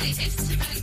they 0.00 0.12
taste 0.12 0.79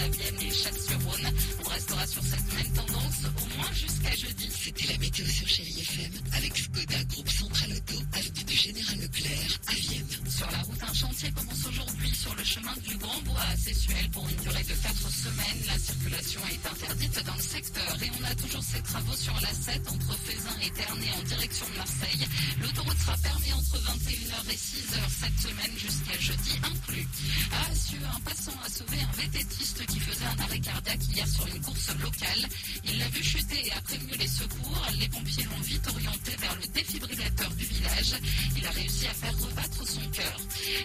aérienne 0.00 0.40
et 0.40 0.50
chasse 0.50 0.86
sur 0.86 0.98
Rhône. 1.04 1.28
On 1.64 1.68
restera 1.68 2.06
sur 2.06 2.22
cette 2.22 2.54
même 2.54 2.72
tendance 2.72 3.20
au 3.24 3.56
moins 3.56 3.72
jusqu'à 3.72 4.14
jeudi. 4.16 4.48
C'était 4.50 4.92
la 4.92 4.98
météo 4.98 5.26
sur 5.26 5.48
Chérie 5.48 5.80
FM 5.80 6.12
avec 6.32 6.56
Skoda 6.56 7.04
Groupe 7.04 7.30
Central 7.30 7.70
Auto, 7.72 7.98
avenue 8.12 8.44
du 8.44 8.56
Général 8.56 8.98
Leclerc 9.00 9.60
à 9.68 9.74
Vienne. 9.74 10.06
Sur 10.28 10.50
la 10.50 10.58
route, 10.62 10.82
un 10.82 10.94
chantier 10.94 11.30
commence 11.32 11.66
aujourd'hui 11.66 12.14
sur 12.14 12.34
le 12.34 12.44
chemin 12.44 12.74
du 12.86 12.96
Grand 12.96 13.22
Bois 13.22 13.44
à 13.52 13.56
Sessuel 13.56 14.10
pour 14.10 14.28
une 14.28 14.36
durée 14.36 14.62
de 14.62 14.74
4 14.74 15.10
semaines. 15.10 15.62
La 15.66 15.78
circulation 15.78 16.40
est 16.50 16.66
interdite 16.66 17.26
dans 17.26 17.34
le 17.34 17.42
secteur 17.42 17.96
et 18.02 18.10
on 18.20 18.24
a 18.24 18.34
toujours 18.34 18.62
ces 18.62 18.82
travaux 18.82 19.16
sur 19.16 19.34
la 19.40 19.52
7 19.52 19.88
entre 19.88 20.16
Faisin 20.24 20.56
et 20.62 20.70
Ternay 20.70 21.12
en 21.18 21.22
direction 21.22 21.66
de 21.72 21.76
Marseille. 21.76 22.26
L'autoroute 22.62 22.98
sera 23.00 23.16
fermée 23.16 23.52
entre 23.52 23.76
21h 23.78 24.50
et 24.50 24.56
6h 24.56 24.98
cette 25.20 25.40
semaine 25.40 25.76
jusqu'à 25.76 26.18
jeudi 26.18 26.52
inclus. 26.62 27.08
Ah, 27.52 27.66
à 27.70 28.16
un 28.16 28.20
passant 28.20 28.56
a 28.64 28.68
sauvé 28.68 28.98
un 29.00 29.16
vététiste 29.20 29.84
qui 29.86 29.99
un 30.24 30.42
arrêt 30.42 30.60
cardiaque 30.60 31.04
hier 31.12 31.26
sur 31.26 31.46
une 31.46 31.60
course 31.60 31.90
locale. 32.02 32.48
Il 32.84 32.98
l'a 32.98 33.08
vu 33.08 33.22
chuter 33.22 33.66
et 33.66 33.72
a 33.72 33.80
prévenu 33.80 34.12
les 34.18 34.28
secours. 34.28 34.86
Les 34.98 35.08
pompiers 35.08 35.44
l'ont 35.44 35.62
vite 35.62 35.86
orienté 35.88 36.32
vers 36.40 36.54
le 36.56 36.66
défibrillateur 36.68 37.50
du 37.50 37.64
village. 37.64 38.14
Il 38.56 38.66
a 38.66 38.70
réussi 38.70 39.06
à 39.06 39.14
faire 39.14 39.38
rebattre 39.38 39.86
son 39.86 40.08
cœur. 40.10 40.36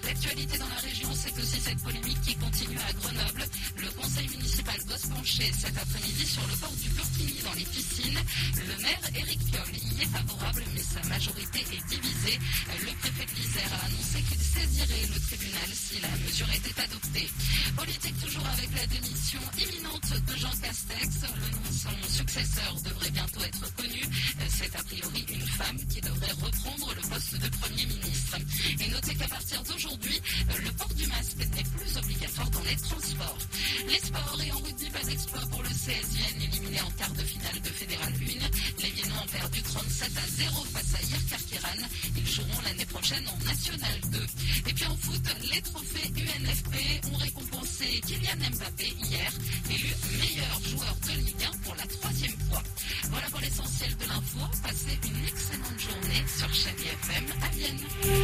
L'actualité 0.04 0.58
dans 0.58 0.70
la 0.70 0.82
région, 0.82 1.10
c'est 1.14 1.38
aussi 1.42 1.60
cette 1.60 1.82
polémique 1.84 2.22
qui 2.22 2.36
continue 2.36 2.78
à 2.78 2.94
Grenoble. 2.94 3.46
Le 3.78 3.90
conseil 3.92 4.28
municipal 4.30 4.78
doit 4.88 4.98
se 4.98 5.08
pencher 5.08 5.52
cet 5.58 5.78
après-midi 5.78 6.26
sur 6.26 6.46
le 6.48 6.56
port 6.56 6.76
du 6.82 6.90
dans 7.24 7.54
les 7.54 7.64
piscines. 7.64 8.20
Le 8.58 8.82
maire 8.84 9.00
Eric 9.16 9.40
Piolle 9.52 9.76
y 9.76 10.02
est 10.02 10.12
favorable, 10.12 10.64
mais 10.74 10.84
sa 10.84 11.08
majorité 11.08 11.60
est 11.60 11.88
divisée. 11.88 12.40
Le 12.82 12.92
préfet 13.00 13.26
de 13.26 13.36
l'Isère 13.40 13.72
a 13.72 13.86
annoncé 13.86 14.20
qu'il 14.28 14.42
saisirait 14.42 15.08
le 15.14 15.20
tribunal 15.20 15.70
si 15.72 16.02
la 16.02 16.12
mesure 16.26 16.50
était 16.52 16.82
adoptée. 16.82 17.30
Politique 17.76 18.20
toujours 18.20 18.48
avec 18.48 18.70
la 18.76 18.88
démission 18.88 19.40
imminente 19.58 20.12
de 20.28 20.36
Jean 20.36 20.52
Castex. 20.62 21.08
Le 21.24 21.50
nom 21.56 21.64
de 21.64 21.78
son 21.78 22.18
successeur 22.18 22.76
devrait 22.84 23.12
bientôt 23.12 23.44
être 23.44 23.76
connu. 23.76 24.02
C'est 24.50 24.76
a 24.76 24.84
priori 24.84 25.26
une 25.32 25.48
femme 25.48 25.80
qui 25.90 26.02
devrait 26.02 26.36
reprendre 26.42 26.94
le 26.96 27.02
poste 27.02 27.40
de 27.40 27.50
Premier 27.60 27.86
ministre. 27.86 28.38
Et 28.80 28.90
notez 28.90 29.16
qu'à 29.16 29.28
partir 29.28 29.64
d'aujourd'hui, 29.64 30.20
le 30.64 30.72
port 30.72 30.94
du 30.94 31.08
masque 31.08 31.38
n'est 31.38 31.64
plus 31.64 31.98
obligatoire 31.98 32.50
dans 32.52 32.64
les 32.64 32.76
transports. 32.76 33.38
Les 33.88 34.00
sports 34.00 34.42
et 34.46 34.52
en 34.52 34.58
rugby, 34.58 34.90
pas 34.90 35.08
exploit 35.12 35.46
pour 35.52 35.62
le 35.62 35.70
CS 35.70 36.08
Vienne, 36.14 36.42
éliminé 36.42 36.82
en 36.82 36.90
quart 36.92 37.14
de 37.14 37.22
finale 37.22 37.62
de 37.62 37.70
Fédéral 37.70 38.14
1. 38.14 38.84
Les 38.84 38.90
Viennois 38.90 39.22
ont 39.24 39.32
perdu 39.32 39.62
37 39.62 40.12
à 40.18 40.28
0 40.28 40.64
face 40.74 40.94
à 40.96 41.02
Yerkarkiran. 41.06 41.88
Ils 42.18 42.28
joueront 42.28 42.62
l'année 42.64 42.86
prochaine 42.86 43.24
en 43.28 43.46
National 43.46 44.00
2. 44.12 44.26
Et 44.70 44.74
puis 44.74 44.86
en 44.86 44.98
foot, 44.98 45.22
les 45.54 45.62
trophées 45.62 46.12
UNFP 46.18 47.06
ont 47.14 47.18
récompensé 47.18 48.02
Kylian 48.08 48.50
Mbappé 48.58 48.94
hier, 49.04 49.32
élu 49.70 49.94
meilleur 50.18 50.60
joueur 50.66 50.96
de 51.08 51.20
Ligue 51.20 51.44
1 51.44 51.58
pour 51.64 51.76
la 51.76 51.86
troisième 51.86 52.38
fois. 52.50 52.64
Voilà 53.10 53.28
pour 53.30 53.40
l'essentiel 53.40 53.96
de 53.98 54.06
l'info. 54.06 54.40
Passez 54.64 54.98
une 55.04 55.26
excellente 55.26 55.80
journée 55.80 56.24
sur 56.38 56.54
Chérie 56.54 56.90
FM 57.04 57.26
à 57.44 57.50
Vienne. 57.56 58.15